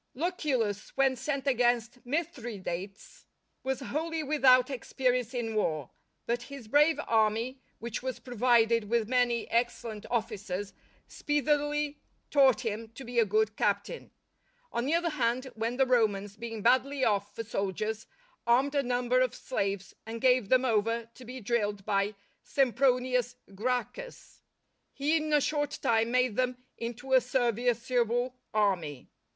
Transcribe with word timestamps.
Lucullus 0.15 0.97
when 0.97 1.15
sent 1.15 1.45
against 1.45 2.03
Mithridates 2.03 3.27
was 3.61 3.81
wholly 3.81 4.23
without 4.23 4.71
experience 4.71 5.31
in 5.31 5.53
war: 5.53 5.91
but 6.25 6.41
his 6.41 6.67
brave 6.67 6.99
army, 7.07 7.59
which 7.77 8.01
was 8.01 8.17
provided 8.19 8.89
with 8.89 9.07
many 9.07 9.47
excellent 9.51 10.07
officers, 10.09 10.73
speedily 11.07 11.99
taught 12.31 12.61
him 12.61 12.87
to 12.95 13.03
be 13.05 13.19
a 13.19 13.25
good 13.25 13.55
captain. 13.55 14.09
On 14.71 14.85
the 14.87 14.95
other 14.95 15.11
hand, 15.11 15.51
when 15.53 15.77
the 15.77 15.85
Romans, 15.85 16.35
being 16.35 16.63
badly 16.63 17.05
off 17.05 17.35
for 17.35 17.43
soldiers, 17.43 18.07
armed 18.47 18.73
a 18.73 18.81
number 18.81 19.19
of 19.19 19.35
slaves 19.35 19.93
and 20.03 20.19
gave 20.19 20.49
them 20.49 20.65
over 20.65 21.11
to 21.13 21.23
be 21.23 21.39
drilled 21.41 21.85
by 21.85 22.15
Sempronius 22.41 23.35
Gracchus, 23.53 24.41
he 24.93 25.15
in 25.17 25.31
a 25.31 25.39
short 25.39 25.77
time 25.79 26.09
made 26.09 26.37
them 26.37 26.57
into 26.75 27.13
a 27.13 27.21
serviceable 27.21 28.33
army. 28.51 29.07